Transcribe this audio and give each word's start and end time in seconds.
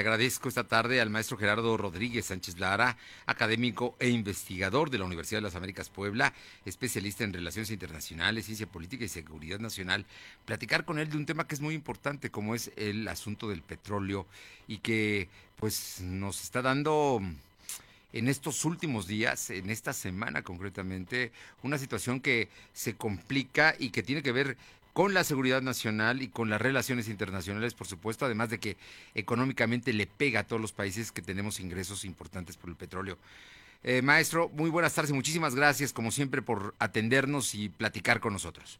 Agradezco 0.00 0.48
esta 0.48 0.64
tarde 0.64 0.98
al 1.02 1.10
maestro 1.10 1.36
Gerardo 1.36 1.76
Rodríguez 1.76 2.24
Sánchez 2.24 2.58
Lara, 2.58 2.96
académico 3.26 3.96
e 3.98 4.08
investigador 4.08 4.88
de 4.88 4.96
la 4.96 5.04
Universidad 5.04 5.40
de 5.40 5.42
las 5.42 5.56
Américas 5.56 5.90
Puebla, 5.90 6.32
especialista 6.64 7.22
en 7.22 7.34
relaciones 7.34 7.70
internacionales, 7.70 8.46
ciencia 8.46 8.66
política 8.66 9.04
y 9.04 9.08
seguridad 9.08 9.58
nacional, 9.58 10.06
platicar 10.46 10.86
con 10.86 10.98
él 10.98 11.10
de 11.10 11.18
un 11.18 11.26
tema 11.26 11.46
que 11.46 11.54
es 11.54 11.60
muy 11.60 11.74
importante, 11.74 12.30
como 12.30 12.54
es 12.54 12.72
el 12.76 13.06
asunto 13.08 13.50
del 13.50 13.60
petróleo 13.60 14.26
y 14.66 14.78
que 14.78 15.28
pues 15.56 16.00
nos 16.00 16.42
está 16.44 16.62
dando 16.62 17.20
en 18.14 18.28
estos 18.28 18.64
últimos 18.64 19.06
días, 19.06 19.50
en 19.50 19.68
esta 19.68 19.92
semana 19.92 20.42
concretamente, 20.42 21.30
una 21.62 21.76
situación 21.76 22.20
que 22.20 22.48
se 22.72 22.96
complica 22.96 23.74
y 23.78 23.90
que 23.90 24.02
tiene 24.02 24.22
que 24.22 24.32
ver 24.32 24.56
con 24.92 25.14
la 25.14 25.24
seguridad 25.24 25.62
nacional 25.62 26.22
y 26.22 26.28
con 26.28 26.50
las 26.50 26.60
relaciones 26.60 27.08
internacionales, 27.08 27.74
por 27.74 27.86
supuesto, 27.86 28.24
además 28.24 28.50
de 28.50 28.58
que 28.58 28.76
económicamente 29.14 29.92
le 29.92 30.06
pega 30.06 30.40
a 30.40 30.44
todos 30.44 30.60
los 30.60 30.72
países 30.72 31.12
que 31.12 31.22
tenemos 31.22 31.60
ingresos 31.60 32.04
importantes 32.04 32.56
por 32.56 32.70
el 32.70 32.76
petróleo. 32.76 33.16
Eh, 33.82 34.02
maestro, 34.02 34.50
muy 34.50 34.68
buenas 34.68 34.94
tardes 34.94 35.10
y 35.10 35.14
muchísimas 35.14 35.54
gracias, 35.54 35.92
como 35.92 36.10
siempre, 36.10 36.42
por 36.42 36.74
atendernos 36.78 37.54
y 37.54 37.68
platicar 37.68 38.20
con 38.20 38.32
nosotros. 38.32 38.78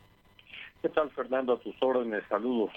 ¿Qué 0.82 0.88
tal, 0.88 1.10
Fernando? 1.10 1.54
A 1.54 1.60
tus 1.60 1.74
órdenes, 1.80 2.22
saludos. 2.28 2.72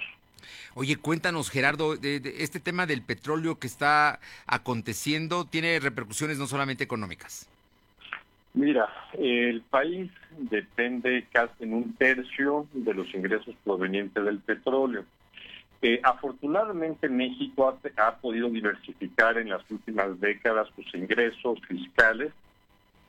Oye, 0.75 0.97
cuéntanos, 0.97 1.49
Gerardo, 1.49 1.95
de, 1.95 2.21
este 2.39 2.59
tema 2.59 2.85
del 2.85 3.02
petróleo 3.02 3.59
que 3.59 3.67
está 3.67 4.19
aconteciendo 4.45 5.45
tiene 5.45 5.79
repercusiones 5.79 6.38
no 6.38 6.47
solamente 6.47 6.83
económicas. 6.83 7.47
Mira, 8.53 8.88
el 9.13 9.62
país 9.62 10.12
depende 10.38 11.25
casi 11.31 11.63
en 11.63 11.73
un 11.73 11.95
tercio 11.95 12.67
de 12.73 12.94
los 12.94 13.11
ingresos 13.16 13.55
provenientes 13.63 14.23
del 14.23 14.39
petróleo. 14.39 15.05
Eh, 15.81 15.99
afortunadamente 16.03 17.09
México 17.09 17.77
ha, 17.97 18.16
podido 18.16 18.49
diversificar 18.49 19.38
en 19.38 19.49
las 19.49 19.70
últimas 19.71 20.20
décadas 20.20 20.70
sus 20.75 20.94
ingresos 20.94 21.59
fiscales, 21.67 22.31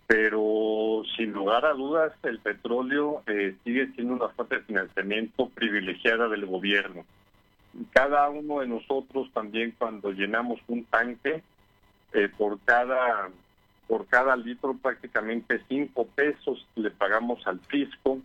pero 0.07 1.03
sin 1.17 1.33
lugar 1.33 1.67
a 1.67 1.75
dudas 1.75 2.13
el 2.23 2.39
petróleo 2.41 3.23
eh, 3.27 3.55
sigue 3.65 3.93
siendo 3.95 4.15
una 4.15 4.31
fuente 4.31 4.57
de 4.57 4.63
financiamiento 4.63 5.51
privilegiada 5.51 6.27
del 6.29 6.47
gobierno. 6.47 7.05
Cada 7.93 8.29
uno 8.31 8.61
de 8.61 8.67
nosotros 8.67 9.31
también 9.35 9.75
cuando 9.77 10.11
llenamos 10.11 10.59
un 10.67 10.85
tanque, 10.85 11.43
eh, 12.15 12.29
por 12.37 12.59
cada 12.61 13.31
por 13.87 14.07
cada 14.07 14.37
litro 14.37 14.75
prácticamente 14.75 15.63
cinco 15.69 16.07
pesos 16.07 16.67
le 16.77 16.91
pagamos 16.91 17.47
al 17.47 17.61
fisco. 17.61 18.19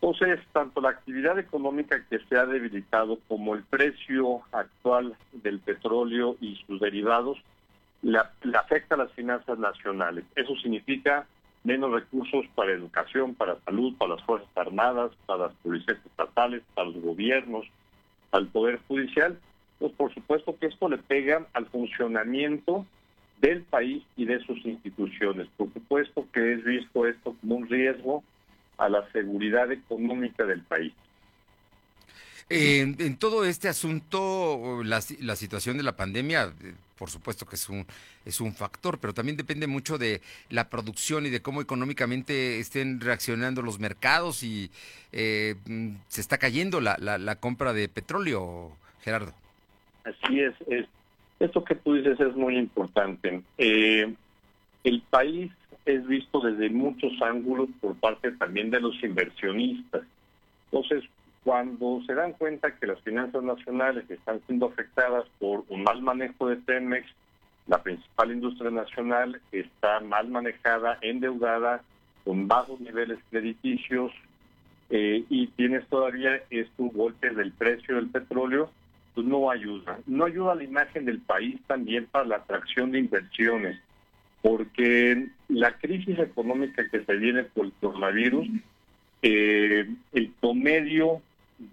Entonces, 0.00 0.40
tanto 0.52 0.80
la 0.80 0.90
actividad 0.90 1.38
económica 1.38 2.04
que 2.08 2.20
se 2.20 2.36
ha 2.36 2.46
debilitado 2.46 3.18
como 3.26 3.54
el 3.54 3.64
precio 3.64 4.42
actual 4.52 5.16
del 5.32 5.58
petróleo 5.58 6.36
y 6.40 6.56
sus 6.66 6.80
derivados 6.80 7.38
le, 8.02 8.18
afecta 8.56 8.94
a 8.94 8.98
las 8.98 9.12
finanzas 9.12 9.58
nacionales. 9.58 10.24
Eso 10.36 10.54
significa 10.56 11.26
menos 11.64 11.92
recursos 11.92 12.46
para 12.54 12.72
educación, 12.72 13.34
para 13.34 13.58
salud, 13.64 13.94
para 13.98 14.14
las 14.14 14.24
Fuerzas 14.24 14.48
Armadas, 14.56 15.10
para 15.26 15.46
las 15.46 15.54
policías 15.56 15.98
estatales, 16.06 16.62
para 16.74 16.88
los 16.88 17.02
gobiernos, 17.02 17.66
al 18.30 18.46
Poder 18.46 18.80
Judicial. 18.86 19.38
Pues 19.80 19.92
por 19.92 20.14
supuesto 20.14 20.56
que 20.58 20.66
esto 20.66 20.88
le 20.88 20.98
pega 20.98 21.46
al 21.54 21.66
funcionamiento 21.66 22.86
del 23.40 23.62
país 23.62 24.02
y 24.16 24.24
de 24.24 24.40
sus 24.44 24.64
instituciones. 24.64 25.48
Por 25.56 25.72
supuesto 25.72 26.26
que 26.32 26.54
es 26.54 26.64
visto 26.64 27.06
esto 27.06 27.36
como 27.40 27.56
un 27.56 27.68
riesgo 27.68 28.22
a 28.76 28.88
la 28.88 29.10
seguridad 29.12 29.70
económica 29.72 30.44
del 30.44 30.62
país. 30.62 30.92
en 32.48 33.16
todo 33.18 33.44
este 33.44 33.68
asunto, 33.68 34.82
la, 34.82 35.00
la, 35.20 35.36
situación 35.36 35.76
de 35.76 35.82
la 35.82 35.96
pandemia, 35.96 36.54
eh, 36.62 36.72
por 36.96 37.10
supuesto 37.10 37.44
que 37.44 37.56
es 37.56 37.68
un, 37.68 37.86
es 38.24 38.40
un 38.40 38.54
factor, 38.54 38.98
pero 38.98 39.12
también 39.12 39.36
depende 39.36 39.66
mucho 39.66 39.98
de 39.98 40.22
la 40.48 40.70
producción 40.70 41.26
y 41.26 41.30
de 41.30 41.42
cómo 41.42 41.60
económicamente 41.60 42.58
estén 42.58 43.00
reaccionando 43.00 43.60
los 43.60 43.78
mercados 43.78 44.42
y 44.42 44.70
eh, 45.12 45.56
mm, 45.66 45.96
se 46.08 46.20
está 46.22 46.38
cayendo 46.38 46.80
la, 46.80 46.96
la, 46.98 47.18
la 47.18 47.36
compra 47.36 47.74
de 47.74 47.88
petróleo, 47.88 48.72
Gerardo. 49.02 49.34
Así 50.04 50.40
es, 50.40 50.54
es 50.68 50.86
esto 51.40 51.64
que 51.64 51.74
tú 51.74 51.94
dices 51.94 52.18
es 52.20 52.34
muy 52.34 52.56
importante. 52.56 53.42
Eh, 53.58 54.14
el 54.84 55.02
país 55.10 55.52
es 55.84 56.06
visto 56.06 56.40
desde 56.40 56.70
muchos 56.70 57.12
ángulos 57.22 57.68
por 57.80 57.96
parte 57.96 58.32
también 58.32 58.70
de 58.70 58.80
los 58.80 59.02
inversionistas. 59.02 60.02
Entonces, 60.70 61.04
cuando 61.44 62.02
se 62.06 62.14
dan 62.14 62.32
cuenta 62.32 62.74
que 62.74 62.86
las 62.86 63.00
finanzas 63.00 63.42
nacionales 63.42 64.08
están 64.10 64.40
siendo 64.46 64.66
afectadas 64.66 65.24
por 65.38 65.64
un 65.68 65.82
mal 65.82 66.02
manejo 66.02 66.48
de 66.48 66.56
Pemex, 66.56 67.06
la 67.66 67.82
principal 67.82 68.32
industria 68.32 68.70
nacional 68.70 69.40
está 69.52 70.00
mal 70.00 70.28
manejada, 70.28 70.98
endeudada, 71.00 71.82
con 72.24 72.48
bajos 72.48 72.80
niveles 72.80 73.18
crediticios, 73.30 74.12
eh, 74.90 75.24
y 75.28 75.48
tienes 75.48 75.86
todavía 75.88 76.42
estos 76.50 76.92
golpes 76.92 77.36
del 77.36 77.52
precio 77.52 77.96
del 77.96 78.08
petróleo, 78.08 78.70
pues, 79.18 79.26
no 79.26 79.50
ayuda. 79.50 79.98
No 80.06 80.26
ayuda 80.26 80.52
a 80.52 80.54
la 80.54 80.62
imagen 80.62 81.04
del 81.04 81.18
país 81.18 81.60
también 81.66 82.06
para 82.06 82.24
la 82.24 82.36
atracción 82.36 82.92
de 82.92 83.00
inversiones, 83.00 83.76
porque 84.42 85.26
la 85.48 85.76
crisis 85.76 86.16
económica 86.20 86.88
que 86.88 87.04
se 87.04 87.16
viene 87.16 87.42
por 87.42 87.66
el 87.66 87.72
coronavirus, 87.80 88.46
eh, 89.22 89.88
el 90.12 90.30
promedio 90.40 91.20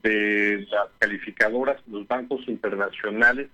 de 0.02 0.66
las 0.72 0.88
calificadoras, 0.98 1.80
los 1.88 2.08
bancos 2.08 2.48
internacionales, 2.48 3.48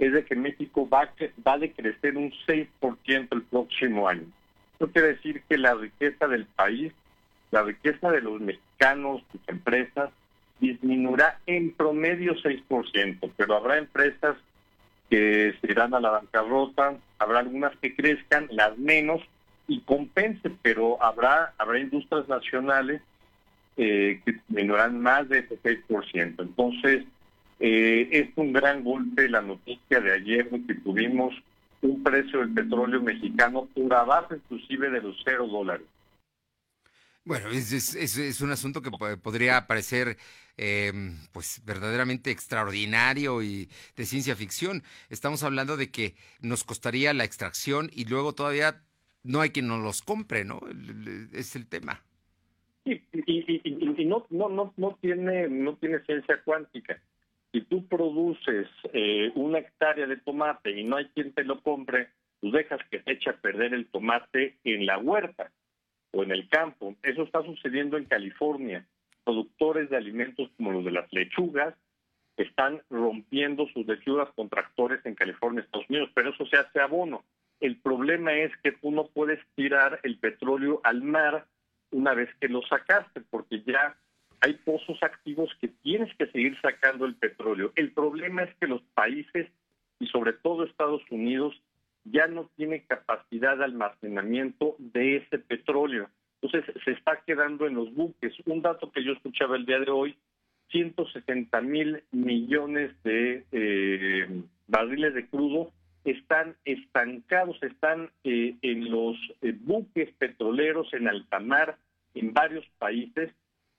es 0.00 0.12
de 0.12 0.24
que 0.24 0.34
México 0.34 0.88
va, 0.88 1.08
va 1.46 1.52
a 1.52 1.58
decrecer 1.58 2.16
un 2.16 2.32
6% 2.44 3.28
el 3.30 3.42
próximo 3.42 4.08
año. 4.08 4.26
Eso 4.80 4.90
quiere 4.90 5.14
decir 5.14 5.42
que 5.48 5.58
la 5.58 5.74
riqueza 5.74 6.26
del 6.26 6.46
país, 6.46 6.92
la 7.52 7.62
riqueza 7.62 8.10
de 8.10 8.20
los 8.20 8.40
mexicanos, 8.40 9.22
sus 9.30 9.40
empresas, 9.46 10.10
disminuirá 10.60 11.38
en 11.46 11.72
promedio 11.72 12.34
6%, 12.34 13.30
pero 13.36 13.56
habrá 13.56 13.78
empresas 13.78 14.36
que 15.08 15.54
se 15.60 15.72
irán 15.72 15.94
a 15.94 16.00
la 16.00 16.10
bancarrota, 16.10 16.96
habrá 17.18 17.40
algunas 17.40 17.76
que 17.78 17.94
crezcan, 17.94 18.48
las 18.50 18.76
menos, 18.78 19.22
y 19.66 19.80
compensen, 19.80 20.58
pero 20.62 21.02
habrá, 21.02 21.52
habrá 21.58 21.78
industrias 21.78 22.26
nacionales 22.28 23.02
eh, 23.76 24.20
que 24.24 24.32
disminuirán 24.32 25.00
más 25.00 25.28
de 25.28 25.40
ese 25.40 25.60
6%. 25.62 26.34
Entonces, 26.38 27.04
eh, 27.60 28.08
es 28.10 28.28
un 28.36 28.52
gran 28.52 28.82
golpe 28.82 29.28
la 29.28 29.42
noticia 29.42 30.00
de 30.00 30.12
ayer 30.12 30.48
que 30.66 30.74
tuvimos 30.74 31.34
un 31.82 32.02
precio 32.02 32.40
del 32.40 32.54
petróleo 32.54 33.00
mexicano 33.02 33.68
por 33.74 33.94
abajo 33.94 34.34
inclusive 34.34 34.90
de 34.90 35.02
los 35.02 35.16
cero 35.24 35.46
dólares. 35.46 35.86
Bueno, 37.28 37.50
es, 37.50 38.40
un 38.40 38.50
asunto 38.52 38.80
que 38.80 38.90
podría 38.90 39.66
parecer 39.66 40.16
em, 40.56 41.14
pues 41.30 41.62
verdaderamente 41.66 42.30
extraordinario 42.30 43.42
y 43.42 43.68
de 43.96 44.06
ciencia 44.06 44.34
ficción. 44.34 44.82
Estamos 45.10 45.42
hablando 45.42 45.76
de 45.76 45.90
que 45.90 46.14
nos 46.40 46.64
costaría 46.64 47.12
la 47.12 47.24
extracción 47.24 47.90
y 47.92 48.06
luego 48.06 48.32
todavía 48.32 48.80
no 49.24 49.42
hay 49.42 49.50
quien 49.50 49.68
nos 49.68 49.82
los 49.82 50.00
compre, 50.00 50.46
¿no? 50.46 50.62
Es 51.34 51.54
el 51.54 51.68
tema. 51.68 52.02
Y, 52.86 53.02
no, 54.06 54.98
tiene, 55.02 55.98
ciencia 56.06 56.40
cuántica. 56.46 56.98
Si 57.52 57.60
tú 57.60 57.86
produces 57.88 58.68
eh, 58.94 59.32
una 59.34 59.58
hectárea 59.58 60.06
de 60.06 60.16
tomate 60.16 60.70
y 60.70 60.82
no 60.82 60.96
hay 60.96 61.04
quien 61.08 61.34
te 61.34 61.44
lo 61.44 61.60
compre, 61.60 62.08
tú 62.40 62.50
dejas 62.52 62.80
que 62.90 63.02
se 63.02 63.12
eche 63.12 63.28
a 63.28 63.36
perder 63.36 63.74
el 63.74 63.84
tomate 63.88 64.56
en 64.64 64.86
la 64.86 64.96
huerta 64.96 65.52
o 66.12 66.22
en 66.22 66.30
el 66.30 66.48
campo. 66.48 66.94
Eso 67.02 67.22
está 67.22 67.42
sucediendo 67.42 67.96
en 67.96 68.04
California. 68.04 68.86
Productores 69.24 69.90
de 69.90 69.96
alimentos 69.96 70.50
como 70.56 70.72
los 70.72 70.84
de 70.84 70.92
las 70.92 71.12
lechugas 71.12 71.74
están 72.36 72.80
rompiendo 72.88 73.66
sus 73.68 73.86
lechugas 73.86 74.28
con 74.34 74.48
tractores 74.48 75.04
en 75.04 75.14
California, 75.14 75.62
Estados 75.62 75.90
Unidos, 75.90 76.10
pero 76.14 76.30
eso 76.30 76.46
se 76.46 76.56
hace 76.56 76.80
abono. 76.80 77.24
El 77.60 77.76
problema 77.76 78.32
es 78.32 78.52
que 78.62 78.72
tú 78.72 78.92
no 78.92 79.06
puedes 79.06 79.40
tirar 79.56 79.98
el 80.04 80.18
petróleo 80.18 80.80
al 80.84 81.02
mar 81.02 81.46
una 81.90 82.14
vez 82.14 82.28
que 82.40 82.48
lo 82.48 82.62
sacaste, 82.62 83.20
porque 83.22 83.62
ya 83.66 83.96
hay 84.40 84.54
pozos 84.54 85.02
activos 85.02 85.50
que 85.60 85.68
tienes 85.68 86.14
que 86.16 86.26
seguir 86.26 86.56
sacando 86.60 87.06
el 87.06 87.16
petróleo. 87.16 87.72
El 87.74 87.92
problema 87.92 88.42
es 88.42 88.54
que 88.56 88.68
los 88.68 88.82
países, 88.94 89.48
y 89.98 90.06
sobre 90.06 90.32
todo 90.32 90.64
Estados 90.64 91.02
Unidos, 91.10 91.60
ya 92.10 92.26
no 92.26 92.50
tiene 92.56 92.84
capacidad 92.84 93.56
de 93.56 93.64
almacenamiento 93.64 94.76
de 94.78 95.16
ese 95.16 95.38
petróleo. 95.38 96.08
Entonces 96.40 96.74
se 96.84 96.92
está 96.92 97.20
quedando 97.26 97.66
en 97.66 97.74
los 97.74 97.92
buques. 97.94 98.34
Un 98.46 98.62
dato 98.62 98.90
que 98.92 99.04
yo 99.04 99.12
escuchaba 99.12 99.56
el 99.56 99.66
día 99.66 99.80
de 99.80 99.90
hoy, 99.90 100.16
170 100.70 101.60
mil 101.62 102.02
millones 102.12 102.92
de 103.02 103.44
eh, 103.52 104.42
barriles 104.66 105.14
de 105.14 105.26
crudo 105.28 105.72
están 106.04 106.56
estancados, 106.64 107.60
están 107.62 108.10
eh, 108.24 108.56
en 108.62 108.90
los 108.90 109.16
eh, 109.42 109.54
buques 109.58 110.10
petroleros 110.18 110.92
en 110.94 111.08
alta 111.08 111.40
mar 111.40 111.78
en 112.14 112.32
varios 112.32 112.64
países 112.78 113.32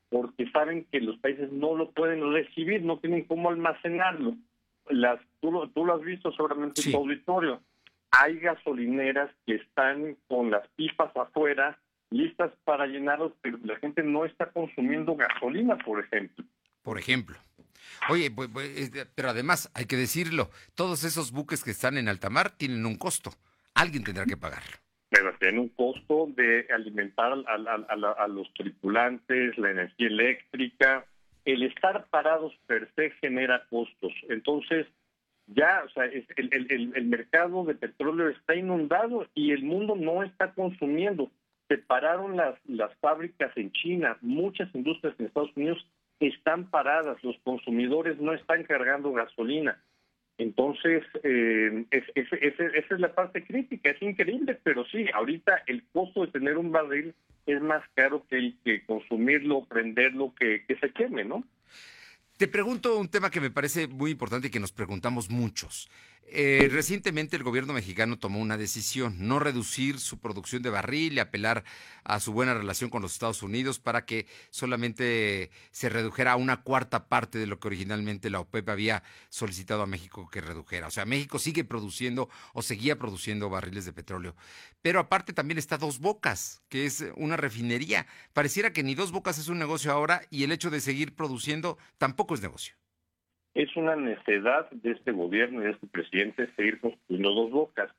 porque 0.10 0.50
saben 0.52 0.86
que 0.92 1.00
los 1.00 1.18
países 1.20 1.52
no 1.52 1.76
lo 1.76 1.92
pueden 1.92 2.34
recibir, 2.34 2.84
no 2.84 2.98
tienen 2.98 3.26
cómo 3.26 3.50
almacenarlo. 3.50 4.36
las, 4.90 5.20
tú, 5.40 5.52
lo, 5.52 5.94
has 5.94 6.02
visto 6.02 6.32
seguramente 6.32 6.82
en 6.82 6.92
tu 6.92 6.98
auditorio. 6.98 7.62
Hay 8.12 8.40
gasolineras 8.40 9.30
que 9.46 9.56
están 9.56 10.18
con 10.28 10.52
las 10.52 10.68
pipas 10.70 11.16
afuera, 11.16 11.80
listas 12.10 12.52
para 12.64 12.88
llenarlos, 12.88 13.34
pero 13.42 13.60
la 13.64 13.78
gente 13.78 14.04
no 14.04 14.26
está 14.26 14.52
consumiendo 14.52 15.16
gasolina, 15.16 15.78
por 15.78 16.04
ejemplo. 16.04 16.44
Por 16.82 16.98
ejemplo. 16.98 17.38
Oye, 18.10 18.32
pues, 18.32 18.50
pues, 18.52 18.92
pero 19.16 19.30
además 19.30 19.72
hay 19.74 19.86
que 19.86 19.96
decirlo, 19.96 20.50
todos 20.76 21.04
esos 21.04 21.32
buques 21.32 21.64
que 21.64 21.72
están 21.72 21.98
en 21.98 22.08
alta 22.08 22.30
mar 22.30 22.52
tienen 22.52 22.86
un 22.86 22.96
costo. 22.98 23.32
Alguien 23.76 24.04
tendrá 24.04 24.26
que 24.26 24.38
pagarlo. 24.38 24.78
Pero 25.10 25.34
tiene 25.40 25.60
un 25.60 25.70
costo 25.70 26.28
de 26.36 26.68
alimentar 26.74 27.34
a, 27.34 28.28
los 28.28 28.54
tripulantes, 28.54 29.58
la 29.58 29.72
energía 29.72 30.08
eléctrica. 30.08 31.06
El 31.46 31.64
estar 31.64 32.06
parados 32.10 32.54
per 32.68 32.92
se 32.96 33.12
genera 33.22 33.66
costos. 33.70 34.14
Entonces, 34.30 34.86
ya, 35.54 35.84
o 35.86 35.90
sea, 35.90 36.06
el, 36.06 36.94
el, 36.96 37.06
mercado 37.06 37.64
de 37.66 37.76
petróleo 37.76 38.30
está 38.30 38.56
inundado 38.56 39.28
y 39.34 39.52
el 39.52 39.64
mundo 39.64 39.96
no 39.96 40.24
está 40.24 40.54
consumiendo. 40.54 41.32
Se 41.68 41.78
pararon 41.78 42.38
las, 42.38 42.56
las 42.68 42.94
fábricas 42.98 43.52
en 43.56 43.72
China, 43.72 44.18
muchas 44.22 44.74
industrias 44.76 45.16
en 45.20 45.26
Estados 45.26 45.56
Unidos 45.56 45.86
están 46.20 46.70
paradas, 46.70 47.24
los 47.24 47.38
consumidores 47.44 48.20
no 48.20 48.34
están 48.34 48.64
cargando 48.64 49.12
gasolina. 49.12 49.82
Entonces, 50.38 51.04
eh, 51.24 51.86
esa 51.92 52.96
es 52.96 53.00
la 53.00 53.14
parte 53.14 53.44
crítica, 53.44 53.90
es 53.90 54.02
increíble, 54.02 54.58
pero 54.64 54.86
sí, 54.86 55.06
ahorita 55.14 55.64
el 55.68 55.84
costo 55.92 56.26
de 56.26 56.32
tener 56.32 56.58
un 56.58 56.72
barril 56.72 57.14
es 57.46 57.62
más 57.62 57.84
caro 57.94 58.26
que 58.30 58.38
el 58.38 58.58
que 58.64 58.86
consumirlo, 58.86 59.66
prenderlo, 59.66 60.34
que, 60.40 60.64
que 60.66 60.78
se 60.78 60.92
queme, 60.92 61.26
¿no? 61.26 61.44
Te 62.40 62.48
pregunto 62.48 62.98
un 62.98 63.10
tema 63.10 63.30
que 63.30 63.42
me 63.42 63.52
parece 63.52 63.90
muy 63.90 64.12
importante 64.12 64.48
y 64.48 64.50
que 64.50 64.62
nos 64.62 64.72
preguntamos 64.72 65.30
muchos. 65.30 65.90
Eh, 66.32 66.70
recientemente 66.72 67.36
el 67.36 67.44
gobierno 67.44 67.74
mexicano 67.74 68.20
tomó 68.20 68.40
una 68.40 68.58
decisión, 68.58 69.16
no 69.28 69.40
reducir 69.40 70.00
su 70.00 70.20
producción 70.20 70.62
de 70.62 70.70
barril 70.70 71.14
y 71.14 71.20
apelar 71.20 71.64
a 72.04 72.20
su 72.20 72.34
buena 72.34 72.54
relación 72.54 72.92
con 72.92 73.02
los 73.02 73.14
Estados 73.14 73.42
Unidos 73.42 73.80
para 73.80 74.06
que 74.06 74.28
solamente 74.52 75.50
se 75.72 75.90
redujera 75.90 76.36
una 76.36 76.62
cuarta 76.62 77.08
parte 77.08 77.40
de 77.40 77.48
lo 77.48 77.60
que 77.60 77.68
originalmente 77.68 78.30
la 78.30 78.42
OPEP 78.42 78.70
había 78.70 79.04
solicitado 79.30 79.82
a 79.82 79.88
México 79.88 80.30
que 80.30 80.42
redujera. 80.42 80.88
O 80.88 80.92
sea, 80.92 81.06
México 81.06 81.40
sigue 81.40 81.64
produciendo 81.64 82.30
o 82.54 82.62
seguía 82.62 83.00
produciendo 83.00 83.50
barriles 83.50 83.86
de 83.86 83.94
petróleo. 83.94 84.36
Pero 84.84 85.00
aparte 85.00 85.34
también 85.34 85.58
está 85.58 85.78
Dos 85.78 86.00
Bocas, 86.00 86.62
que 86.70 86.86
es 86.86 87.06
una 87.16 87.38
refinería. 87.38 88.06
Pareciera 88.34 88.72
que 88.72 88.84
ni 88.84 88.94
Dos 88.94 89.12
Bocas 89.12 89.40
es 89.40 89.48
un 89.48 89.58
negocio 89.58 89.92
ahora 89.92 90.22
y 90.30 90.44
el 90.44 90.52
hecho 90.52 90.70
de 90.70 90.80
seguir 90.80 91.16
produciendo 91.16 91.78
tampoco 91.98 92.36
es 92.36 92.42
negocio 92.42 92.79
es 93.64 93.76
una 93.76 93.98
necedad 93.98 94.70
de 94.72 94.92
este 94.92 95.12
gobierno 95.12 95.60
y 95.60 95.66
de 95.66 95.72
este 95.72 95.88
presidente 95.88 96.48
seguir 96.56 96.80
construyendo 96.80 97.34
dos 97.34 97.52
bocas. 97.52 97.92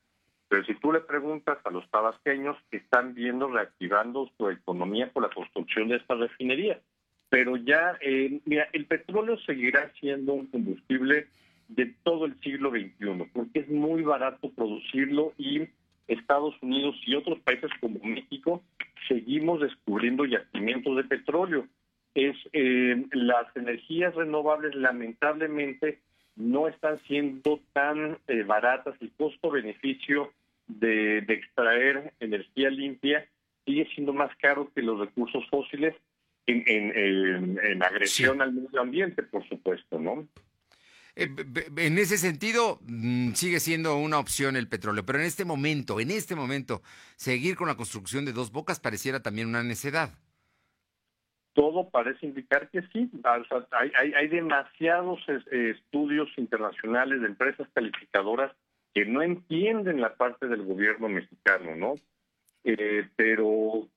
Pero 0.47 0.65
si 0.65 0.73
tú 0.73 0.91
le 0.91 1.01
preguntas 1.01 1.59
a 1.63 1.69
los 1.69 1.87
tabasqueños, 1.91 2.57
están 2.71 3.13
viendo 3.13 3.47
reactivando 3.47 4.27
su 4.37 4.49
economía 4.49 5.11
por 5.11 5.21
la 5.21 5.29
construcción 5.29 5.87
de 5.87 5.97
esta 5.97 6.15
refinería. 6.15 6.81
Pero 7.29 7.57
ya, 7.57 7.95
eh, 8.01 8.41
mira, 8.45 8.69
el 8.73 8.87
petróleo 8.87 9.37
seguirá 9.45 9.91
siendo 9.99 10.33
un 10.33 10.47
combustible 10.47 11.27
de 11.67 11.93
todo 12.03 12.25
el 12.25 12.39
siglo 12.41 12.71
XXI, 12.71 13.29
porque 13.31 13.59
es 13.59 13.69
muy 13.69 14.01
barato 14.01 14.49
producirlo 14.49 15.33
y 15.37 15.69
Estados 16.07 16.55
Unidos 16.63 16.95
y 17.05 17.13
otros 17.13 17.39
países 17.41 17.69
como 17.79 17.99
México 18.03 18.63
seguimos 19.07 19.61
descubriendo 19.61 20.25
yacimientos 20.25 20.97
de 20.97 21.03
petróleo 21.03 21.67
las 23.31 23.55
energías 23.55 24.13
renovables 24.15 24.75
lamentablemente 24.75 25.99
no 26.35 26.67
están 26.67 26.99
siendo 27.07 27.61
tan 27.73 28.17
eh, 28.27 28.43
baratas. 28.43 28.95
Y 28.99 29.09
costo-beneficio 29.09 30.31
de, 30.67 31.19
extraer 31.19 32.13
energía 32.19 32.69
limpia 32.69 33.27
sigue 33.65 33.87
siendo 33.93 34.13
más 34.13 34.35
caro 34.37 34.71
que 34.73 34.81
los 34.81 34.99
recursos 34.99 35.43
fósiles 35.49 35.95
en, 36.47 37.83
agresión 37.83 38.41
al 38.41 38.51
medio 38.51 38.81
ambiente, 38.81 39.23
por 39.23 39.47
supuesto, 39.47 39.99
¿no? 39.99 40.27
Eh, 41.15 41.29
en 41.77 41.97
ese 41.97 42.17
sentido, 42.17 42.79
mm, 42.81 43.33
sigue 43.33 43.59
siendo 43.59 43.97
una 43.97 44.17
opción 44.19 44.55
el 44.55 44.67
petróleo, 44.67 45.05
pero 45.05 45.19
en 45.19 45.25
este 45.25 45.45
momento, 45.45 45.99
en 45.99 46.11
este 46.11 46.35
momento, 46.35 46.81
seguir 47.15 47.55
con 47.55 47.67
la 47.67 47.75
construcción 47.75 48.25
de 48.25 48.33
dos 48.33 48.51
bocas 48.51 48.79
pareciera 48.79 49.21
también 49.21 49.47
una 49.47 49.63
necedad 49.63 50.13
todo 51.53 51.89
parece 51.89 52.25
indicar 52.25 52.69
que 52.69 52.81
sí. 52.93 53.09
hay, 53.71 54.27
demasiados 54.27 55.19
estudios 55.51 56.29
internacionales 56.37 57.21
de 57.21 57.27
empresas 57.27 57.67
calificadoras 57.73 58.51
que 58.93 59.05
no 59.05 59.21
entienden 59.21 60.01
la 60.01 60.15
parte 60.15 60.47
del 60.47 60.63
gobierno 60.63 61.09
mexicano, 61.09 61.75
¿no? 61.75 61.95
Eh, 62.63 63.07
pero 63.15 63.87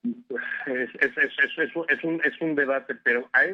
es, 0.66 2.04
un, 2.04 2.20
es 2.24 2.40
un 2.40 2.54
debate, 2.54 2.94
pero 2.94 3.28
a, 3.32 3.44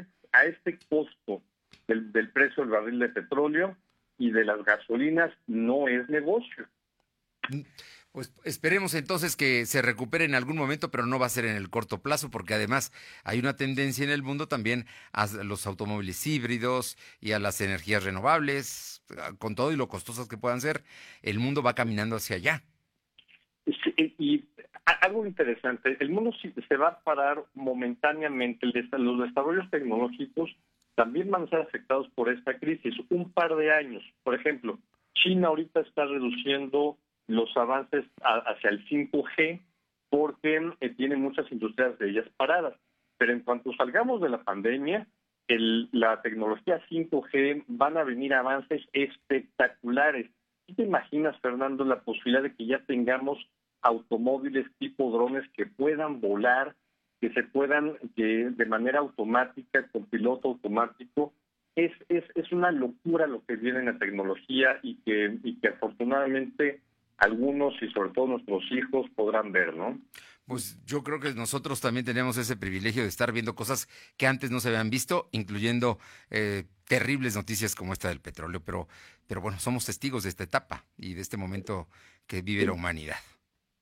este 0.45 0.79
costo 0.89 1.43
del, 1.89 2.13
del 2.13 2.31
precio 2.31 2.63
del 2.63 2.73
barril 2.73 2.99
de 3.01 3.09
petróleo 3.09 3.77
y 4.19 4.31
de 4.31 4.45
las 4.45 4.63
gasolinas 4.65 5.33
no 5.47 5.89
es 5.89 6.09
negocio. 6.09 6.69
Pues 8.13 8.35
esperemos 8.45 8.95
entonces 8.95 9.37
que 9.37 9.67
se 9.67 9.83
recupere 9.83 10.25
en 10.25 10.35
algún 10.35 10.57
momento, 10.57 10.91
pero 10.91 11.07
no 11.07 11.21
va 11.21 11.27
a 11.27 11.31
ser 11.31 11.45
en 11.45 11.55
el 11.55 11.71
corto 11.71 12.03
plazo, 12.03 12.29
porque 12.29 12.55
además 12.55 12.93
hay 13.23 13.39
una 13.39 13.55
tendencia 13.55 14.05
en 14.05 14.11
el 14.11 14.25
mundo 14.25 14.49
también 14.49 14.87
a 15.13 15.29
los 15.45 15.65
automóviles 15.67 16.27
híbridos 16.27 16.99
y 17.21 17.33
a 17.33 17.39
las 17.39 17.61
energías 17.61 18.03
renovables, 18.03 19.05
con 19.39 19.55
todo 19.55 19.71
y 19.71 19.77
lo 19.77 19.87
costosas 19.87 20.29
que 20.29 20.37
puedan 20.37 20.61
ser, 20.61 20.83
el 21.23 21.39
mundo 21.39 21.63
va 21.63 21.77
caminando 21.77 22.17
hacia 22.17 22.37
allá. 22.37 22.65
y 23.97 24.45
algo 25.03 25.25
interesante, 25.25 25.97
el 26.01 26.11
mundo 26.11 26.33
se 26.69 26.77
va 26.77 26.89
a 26.89 27.01
parar 27.01 27.45
momentáneamente, 27.55 28.67
los 28.67 29.21
desarrollos 29.21 29.71
tecnológicos 29.71 30.51
también 30.97 31.31
van 31.31 31.45
a 31.45 31.49
ser 31.49 31.61
afectados 31.61 32.09
por 32.17 32.29
esta 32.29 32.59
crisis, 32.59 32.95
un 33.09 33.33
par 33.33 33.55
de 33.55 33.73
años. 33.73 34.03
Por 34.25 34.35
ejemplo, 34.35 34.81
China 35.15 35.49
ahorita 35.49 35.81
está 35.81 36.07
reduciendo 36.07 36.99
los 37.31 37.57
avances 37.57 38.05
hacia 38.23 38.71
el 38.71 38.87
5G 38.87 39.61
porque 40.11 40.73
eh, 40.81 40.91
tiene 40.91 41.17
muchas 41.17 41.51
industrias 41.53 41.99
de 41.99 42.11
ellas 42.11 42.27
paradas. 42.37 42.75
Pero 43.17 43.33
en 43.33 43.41
cuanto 43.41 43.73
salgamos 43.75 44.21
de 44.21 44.29
la 44.29 44.43
pandemia, 44.43 45.07
el, 45.47 45.89
la 45.93 46.21
tecnología 46.23 46.81
5G 46.91 47.65
van 47.69 47.97
a 47.97 48.05
venir 48.05 48.35
avances 48.35 48.83
espectaculares. 48.93 50.31
¿Qué 50.67 50.75
te 50.75 50.83
imaginas, 50.83 51.39
Fernando, 51.41 51.85
la 51.85 52.01
posibilidad 52.01 52.43
de 52.43 52.55
que 52.55 52.67
ya 52.67 52.81
tengamos 52.87 53.39
automóviles 53.83 54.67
tipo 54.79 55.11
drones 55.11 55.49
que 55.53 55.67
puedan 55.67 56.21
volar, 56.21 56.75
que 57.21 57.31
se 57.33 57.43
puedan, 57.43 57.97
que 58.17 58.51
de 58.51 58.67
manera 58.67 59.01
automática, 59.01 59.89
con 59.89 60.07
piloto 60.07 60.49
automático, 60.49 61.33
es, 61.77 61.93
es, 62.09 62.25
es 62.35 62.51
una 62.53 62.73
locura 62.73 63.27
lo 63.27 63.45
que 63.45 63.57
viene 63.57 63.81
en 63.81 63.87
la 63.87 63.99
tecnología 63.99 64.79
y 64.83 64.97
que, 65.03 65.39
y 65.43 65.57
que 65.61 65.69
afortunadamente 65.69 66.81
algunos 67.21 67.75
y 67.83 67.89
sobre 67.91 68.11
todo 68.11 68.27
nuestros 68.27 68.65
hijos 68.73 69.07
podrán 69.15 69.53
ver, 69.53 69.75
¿no? 69.75 69.99
Pues 70.47 70.83
yo 70.85 71.05
creo 71.05 71.21
que 71.21 71.33
nosotros 71.35 71.81
también 71.81 72.05
tenemos 72.05 72.37
ese 72.37 72.57
privilegio 72.57 73.03
de 73.03 73.09
estar 73.09 73.31
viendo 73.33 73.55
cosas 73.55 73.87
que 74.17 74.27
antes 74.27 74.51
no 74.51 74.59
se 74.59 74.69
habían 74.69 74.91
visto, 74.91 75.29
incluyendo 75.31 75.99
eh, 76.31 76.65
terribles 76.89 77.37
noticias 77.37 77.77
como 77.77 77.93
esta 77.93 78.09
del 78.09 78.21
petróleo, 78.21 78.61
pero, 78.65 78.89
pero 79.29 79.41
bueno, 79.41 79.59
somos 79.61 79.87
testigos 79.87 80.25
de 80.25 80.31
esta 80.31 80.43
etapa 80.43 80.85
y 80.99 81.15
de 81.15 81.21
este 81.21 81.37
momento 81.37 81.87
que 82.27 82.43
vive 82.43 82.67
la 82.67 82.73
humanidad. 82.73 83.17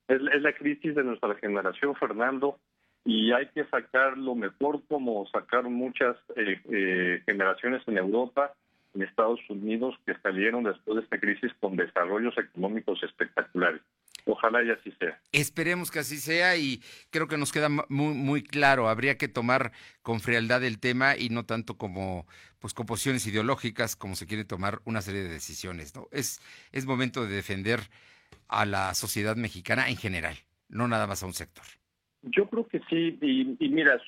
Es, 0.09 0.21
la 0.21 0.53
crisis 0.53 0.95
de 0.95 1.05
nuestra 1.05 1.35
generación, 1.37 1.95
Fernando, 1.95 2.59
y 3.05 3.33
hay 3.33 3.47
que 3.55 3.65
sacar 3.67 4.19
lo 4.19 4.35
mejor 4.35 4.83
como 4.89 5.27
sacar 5.29 5.65
muchas 5.65 6.17
eh, 6.37 6.61
eh, 6.71 7.23
generaciones 7.25 7.83
en 7.87 7.97
Europa 7.97 8.53
en 8.99 9.09
Estados 9.09 9.41
Unidos 9.49 9.95
que 10.05 10.15
salieron 10.23 10.65
después 10.65 10.97
de 10.97 11.03
esta 11.03 11.19
crisis 11.19 11.53
con 11.61 11.77
desarrollos 11.77 12.37
económicos 12.37 13.03
espectaculares. 13.03 13.81
Ojalá 14.27 14.63
y 14.63 14.71
así 14.71 14.93
sea. 14.99 15.19
Esperemos 15.33 15.91
que 15.91 16.01
así 16.01 16.19
sea 16.19 16.57
y 16.57 16.83
creo 17.11 17.29
que 17.29 17.39
nos 17.39 17.53
queda 17.53 17.69
muy, 17.69 18.15
muy 18.15 18.43
claro. 18.43 18.89
Habría 18.89 19.17
que 19.17 19.29
tomar 19.29 19.73
con 20.03 20.21
frialdad 20.21 20.63
el 20.65 20.81
tema 20.81 21.17
y 21.17 21.31
no 21.31 21.47
tanto 21.47 21.79
como 21.79 22.27
pues 22.59 22.75
con 22.75 22.87
posiciones 22.87 23.27
ideológicas 23.27 23.97
como 23.97 24.17
se 24.17 24.27
quiere 24.27 24.45
tomar 24.45 24.81
una 24.85 25.01
serie 25.01 25.23
de 25.23 25.31
decisiones. 25.31 25.95
¿no? 25.95 26.09
Es, 26.11 26.41
es 26.73 26.85
momento 26.85 27.25
de 27.25 27.37
defender 27.37 27.81
a 28.49 28.67
la 28.67 28.95
sociedad 28.95 29.37
mexicana 29.37 29.89
en 29.89 29.97
general, 29.97 30.37
no 30.69 30.89
nada 30.89 31.07
más 31.07 31.23
a 31.23 31.27
un 31.27 31.35
sector. 31.35 31.65
Yo 32.23 32.51
creo 32.51 32.67
que 32.67 32.81
sí, 32.91 33.17
y, 33.23 33.57
y 33.65 33.69
mira, 33.69 33.99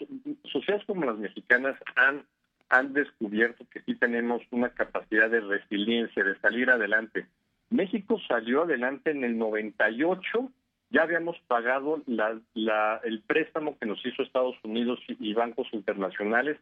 sociedades 0.51 0.85
como 0.85 1.05
las 1.05 1.17
mexicanas 1.17 1.77
han 1.95 2.27
han 2.71 2.93
descubierto 2.93 3.67
que 3.69 3.83
sí 3.83 3.97
tenemos 3.97 4.43
una 4.53 4.71
capacidad 4.71 5.29
de 5.29 5.41
resiliencia, 5.41 6.23
de 6.23 6.39
salir 6.39 6.71
adelante. 6.71 7.27
México 7.69 8.19
salió 8.27 8.63
adelante 8.63 9.11
en 9.11 9.25
el 9.25 9.37
98, 9.37 10.51
ya 10.91 11.03
habíamos 11.03 11.39
pagado 11.47 12.03
el 12.07 13.23
préstamo 13.27 13.77
que 13.79 13.87
nos 13.87 14.05
hizo 14.07 14.23
Estados 14.23 14.57
Unidos 14.65 15.01
y 15.09 15.35
bancos 15.35 15.69
internacionales 15.73 16.59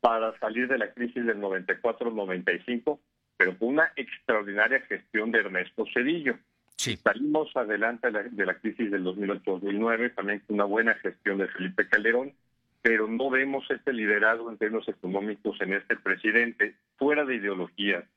para 0.00 0.36
salir 0.38 0.66
de 0.68 0.78
la 0.78 0.92
crisis 0.92 1.24
del 1.26 1.38
94-95, 1.40 2.98
pero 3.36 3.58
con 3.58 3.68
una 3.68 3.92
extraordinaria 3.96 4.80
gestión 4.82 5.30
de 5.30 5.40
Ernesto 5.40 5.84
Cedillo. 5.92 6.36
Sí. 6.76 6.96
Salimos 6.96 7.54
adelante 7.56 8.06
de 8.06 8.12
la, 8.12 8.22
de 8.22 8.46
la 8.46 8.54
crisis 8.54 8.90
del 8.90 9.04
2008-2009, 9.04 10.14
también 10.14 10.40
con 10.40 10.54
una 10.54 10.64
buena 10.64 10.94
gestión 10.94 11.38
de 11.38 11.48
Felipe 11.48 11.88
Calderón, 11.88 12.32
pero 12.82 13.06
no 13.06 13.30
vemos 13.30 13.64
este 13.70 13.92
liderazgo 13.92 14.50
en 14.50 14.58
términos 14.58 14.88
económicos 14.88 15.60
en 15.60 15.74
este 15.74 15.96
presidente, 15.96 16.76
fuera 16.96 17.24
de 17.24 17.36
ideología, 17.36 18.08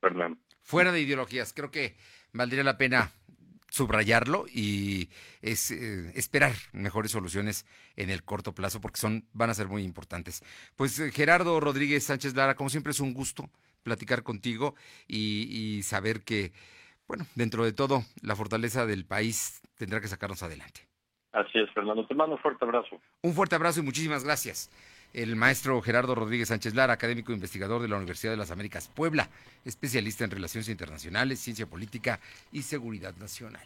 Fernando. 0.00 0.38
Fuera 0.62 0.92
de 0.92 1.00
ideologías, 1.00 1.52
creo 1.52 1.70
que 1.70 1.96
valdría 2.32 2.64
la 2.64 2.78
pena 2.78 3.10
subrayarlo 3.74 4.46
y 4.48 5.08
es, 5.42 5.72
eh, 5.72 6.12
esperar 6.14 6.52
mejores 6.72 7.10
soluciones 7.10 7.66
en 7.96 8.08
el 8.08 8.22
corto 8.22 8.54
plazo 8.54 8.80
porque 8.80 9.00
son 9.00 9.26
van 9.32 9.50
a 9.50 9.54
ser 9.54 9.66
muy 9.66 9.82
importantes. 9.82 10.44
Pues 10.76 10.98
eh, 11.00 11.10
Gerardo 11.10 11.58
Rodríguez 11.58 12.04
Sánchez 12.04 12.34
Lara, 12.36 12.54
como 12.54 12.70
siempre 12.70 12.92
es 12.92 13.00
un 13.00 13.14
gusto 13.14 13.50
platicar 13.82 14.22
contigo 14.22 14.76
y, 15.08 15.48
y 15.50 15.82
saber 15.82 16.22
que, 16.22 16.52
bueno, 17.08 17.26
dentro 17.34 17.64
de 17.64 17.72
todo, 17.72 18.04
la 18.22 18.36
fortaleza 18.36 18.86
del 18.86 19.06
país 19.06 19.60
tendrá 19.74 20.00
que 20.00 20.08
sacarnos 20.08 20.44
adelante. 20.44 20.93
Así 21.34 21.58
es, 21.58 21.68
Fernando. 21.72 22.06
Te 22.06 22.14
mando 22.14 22.36
un 22.36 22.40
fuerte 22.40 22.64
abrazo. 22.64 23.00
Un 23.22 23.34
fuerte 23.34 23.56
abrazo 23.56 23.80
y 23.80 23.82
muchísimas 23.82 24.22
gracias. 24.22 24.70
El 25.12 25.36
maestro 25.36 25.80
Gerardo 25.82 26.14
Rodríguez 26.14 26.48
Sánchez 26.48 26.74
Lara, 26.74 26.92
académico 26.92 27.32
e 27.32 27.34
investigador 27.34 27.82
de 27.82 27.88
la 27.88 27.96
Universidad 27.96 28.32
de 28.32 28.36
las 28.36 28.52
Américas 28.52 28.88
Puebla, 28.88 29.28
especialista 29.64 30.24
en 30.24 30.30
relaciones 30.30 30.68
internacionales, 30.68 31.40
ciencia 31.40 31.66
política 31.66 32.20
y 32.52 32.62
seguridad 32.62 33.14
nacional. 33.16 33.62